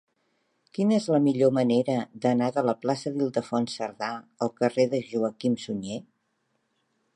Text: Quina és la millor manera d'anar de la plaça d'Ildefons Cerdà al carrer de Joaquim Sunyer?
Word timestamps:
Quina 0.77 0.95
és 1.01 1.09
la 1.15 1.19
millor 1.25 1.51
manera 1.57 1.97
d'anar 2.23 2.47
de 2.55 2.63
la 2.69 2.75
plaça 2.85 3.13
d'Ildefons 3.19 3.77
Cerdà 3.81 4.09
al 4.47 4.53
carrer 4.63 4.89
de 4.95 5.05
Joaquim 5.13 5.63
Sunyer? 5.67 6.03